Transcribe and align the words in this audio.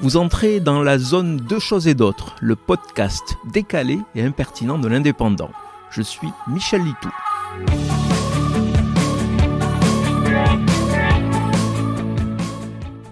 Vous 0.00 0.16
entrez 0.16 0.58
dans 0.58 0.82
la 0.82 0.98
zone 0.98 1.36
Deux 1.36 1.60
choses 1.60 1.86
et 1.86 1.94
d'autres, 1.94 2.34
le 2.40 2.56
podcast 2.56 3.36
décalé 3.52 3.98
et 4.16 4.22
impertinent 4.22 4.78
de 4.78 4.88
l'indépendant. 4.88 5.52
Je 5.90 6.02
suis 6.02 6.28
Michel 6.48 6.82
Litou. 6.82 7.10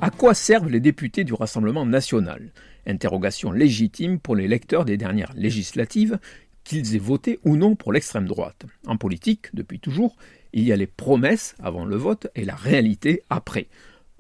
À 0.01 0.11
quoi 0.11 0.35
servent 0.35 0.69
les 0.69 0.81
députés 0.81 1.23
du 1.23 1.33
Rassemblement 1.33 1.87
national? 1.87 2.51
Interrogation 2.87 3.53
légitime 3.53 4.19
pour 4.19 4.35
les 4.35 4.49
lecteurs 4.49 4.85
des 4.85 4.97
dernières 4.97 5.33
législatives, 5.37 6.19
qu'ils 6.65 6.97
aient 6.97 6.99
voté 6.99 7.39
ou 7.45 7.57
non 7.57 7.77
pour 7.77 7.93
l'extrême 7.93 8.27
droite. 8.27 8.67
En 8.87 8.97
politique, 8.97 9.55
depuis 9.55 9.79
toujours, 9.79 10.17
il 10.53 10.65
y 10.65 10.73
a 10.73 10.77
les 10.77 10.89
promesses 10.89 11.55
avant 11.63 11.85
le 11.85 11.97
vote 11.97 12.27
et 12.35 12.45
la 12.45 12.57
réalité 12.57 13.23
après. 13.31 13.69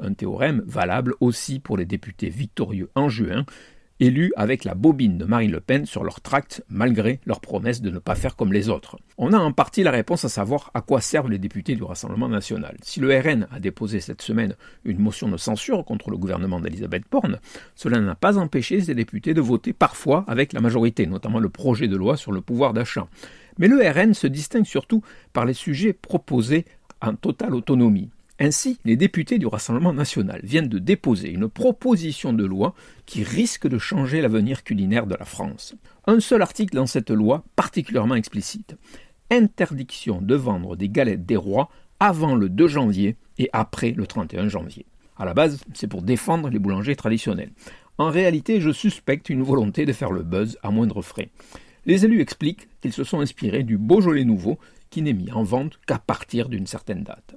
Un 0.03 0.15
théorème 0.15 0.63
valable 0.67 1.15
aussi 1.21 1.61
pour 1.61 1.77
les 1.77 1.87
députés 1.87 2.29
victorieux 2.29 2.91
en 2.97 3.09
juin, 3.09 3.47
élus 4.01 4.33
avec 4.37 4.65
la 4.65 4.75
bobine 4.75 5.17
de 5.17 5.25
Marine 5.25 5.53
Le 5.53 5.61
Pen 5.61 5.87
sur 5.87 6.03
leur 6.03 6.21
tract 6.21 6.65
malgré 6.69 7.21
leur 7.25 7.41
promesse 7.41 7.81
de 7.81 7.91
ne 7.91 8.01
pas 8.01 8.17
faire 8.17 8.35
comme 8.35 8.53
les 8.53 8.69
autres. 8.69 8.99
On 9.17 9.33
a 9.33 9.39
en 9.39 9.53
partie 9.53 9.85
la 9.85 9.93
réponse 9.93 10.25
à 10.25 10.29
savoir 10.29 10.73
à 10.75 10.81
quoi 10.81 11.01
servent 11.01 11.31
les 11.31 11.39
députés 11.39 11.77
du 11.77 11.85
Rassemblement 11.85 12.29
national. 12.29 12.77
Si 12.83 12.99
le 12.99 13.17
RN 13.17 13.47
a 13.53 13.61
déposé 13.61 14.01
cette 14.01 14.23
semaine 14.23 14.57
une 14.85 14.99
motion 14.99 15.29
de 15.29 15.37
censure 15.37 15.85
contre 15.85 16.11
le 16.11 16.17
gouvernement 16.17 16.59
d'Elisabeth 16.59 17.05
Borne, 17.09 17.39
cela 17.77 18.01
n'a 18.01 18.17
pas 18.17 18.39
empêché 18.39 18.81
ces 18.81 18.97
députés 18.97 19.35
de 19.35 19.41
voter 19.41 19.73
parfois 19.73 20.25
avec 20.27 20.53
la 20.53 20.61
majorité, 20.61 21.07
notamment 21.07 21.39
le 21.39 21.49
projet 21.49 21.87
de 21.87 21.97
loi 21.97 22.17
sur 22.17 22.33
le 22.33 22.41
pouvoir 22.41 22.73
d'achat. 22.73 23.07
Mais 23.59 23.69
le 23.69 23.89
RN 23.89 24.15
se 24.15 24.27
distingue 24.27 24.67
surtout 24.67 25.03
par 25.33 25.45
les 25.45 25.55
sujets 25.55 25.93
proposés 25.93 26.65
en 27.01 27.15
totale 27.15 27.55
autonomie. 27.55 28.11
Ainsi, 28.41 28.79
les 28.85 28.97
députés 28.97 29.39
du 29.39 29.47
Rassemblement 29.47 29.93
national 29.93 30.41
viennent 30.43 30.69
de 30.69 30.79
déposer 30.79 31.31
une 31.31 31.49
proposition 31.49 32.33
de 32.33 32.45
loi 32.45 32.75
qui 33.07 33.23
risque 33.23 33.69
de 33.69 33.79
changer 33.79 34.21
l'avenir 34.21 34.65
culinaire 34.65 35.07
de 35.07 35.15
la 35.15 35.25
France. 35.25 35.75
Un 36.07 36.19
seul 36.21 36.43
article 36.43 36.75
dans 36.75 36.87
cette 36.87 37.11
loi 37.11 37.45
particulièrement 37.57 38.15
explicite. 38.15 38.77
Interdiction 39.31 40.21
de 40.21 40.35
vendre 40.35 40.77
des 40.77 40.89
galettes 40.89 41.27
des 41.27 41.37
rois 41.37 41.69
avant 42.01 42.35
le 42.35 42.49
2 42.49 42.67
janvier 42.67 43.17
et 43.39 43.49
après 43.53 43.93
le 43.93 44.07
31 44.07 44.49
janvier. 44.49 44.87
À 45.17 45.25
la 45.25 45.35
base, 45.35 45.61
c'est 45.75 45.87
pour 45.87 46.03
défendre 46.03 46.49
les 46.49 46.59
boulangers 46.59 46.97
traditionnels. 46.97 47.53
En 47.99 48.11
réalité, 48.11 48.61
je 48.61 48.71
suspecte 48.71 49.29
une 49.29 49.43
volonté 49.43 49.85
de 49.85 49.93
faire 49.93 50.11
le 50.11 50.23
buzz 50.23 50.59
à 50.63 50.71
moindre 50.71 51.03
frais. 51.03 51.31
Les 51.85 52.05
élus 52.05 52.21
expliquent 52.21 52.69
qu'ils 52.81 52.93
se 52.93 53.05
sont 53.05 53.21
inspirés 53.21 53.63
du 53.63 53.79
Beaujolais 53.79 54.25
nouveau 54.25 54.59
qui 54.91 55.03
n'est 55.03 55.13
mis 55.13 55.31
en 55.31 55.43
vente 55.43 55.79
qu'à 55.87 55.99
partir 55.99 56.49
d'une 56.49 56.67
certaine 56.67 57.03
date. 57.03 57.37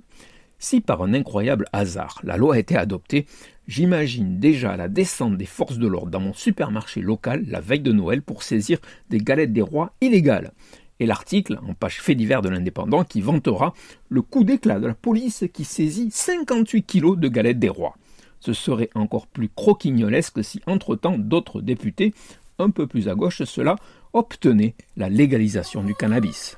Si 0.59 0.81
par 0.81 1.02
un 1.02 1.14
incroyable 1.14 1.66
hasard 1.73 2.20
la 2.23 2.38
loi 2.38 2.58
été 2.58 2.75
adoptée, 2.75 3.25
j'imagine 3.67 4.39
déjà 4.39 4.78
la 4.78 4.88
descente 4.88 5.38
des 5.38 5.45
forces 5.45 5.78
de 5.78 5.88
l'ordre 5.88 6.12
dans 6.12 6.20
mon 6.20 6.34
supermarché 6.34 7.02
local 7.02 7.45
la 7.47 7.59
veille 7.59 7.81
de 7.81 7.92
Noël 7.92 8.22
pour 8.22 8.44
saisir 8.44 8.80
des 9.09 9.20
galettes 9.20 9.53
des 9.53 9.62
rois 9.62 9.94
illégales. 10.02 10.52
Et 11.00 11.06
l'article, 11.06 11.59
en 11.67 11.73
page 11.73 12.02
fait 12.02 12.16
divers 12.16 12.42
de 12.42 12.50
l'Indépendant, 12.50 13.03
qui 13.03 13.20
vantera 13.20 13.73
le 14.08 14.22
coup 14.22 14.44
d'éclat 14.44 14.80
de 14.80 14.88
la 14.88 14.94
police 14.94 15.44
qui 15.53 15.66
saisit 15.66 16.09
58 16.09 16.84
kilos 16.84 17.17
de 17.17 17.28
galettes 17.28 17.59
des 17.59 17.69
rois. 17.69 17.97
Ce 18.40 18.53
serait 18.53 18.90
encore 18.95 19.28
plus 19.28 19.50
croquignolesque 19.50 20.44
si, 20.44 20.62
entre-temps, 20.67 21.17
d'autres 21.17 21.62
députés, 21.62 22.14
un 22.59 22.69
peu 22.69 22.88
plus 22.88 23.09
à 23.09 23.16
gauche, 23.16 23.44
cela 23.44 23.75
obtenaient 24.14 24.75
la 24.95 25.09
légalisation 25.09 25.84
du 25.84 25.95
cannabis. 25.95 26.58